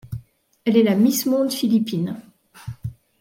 [0.65, 2.19] Elle est la Miss Monde Philippines.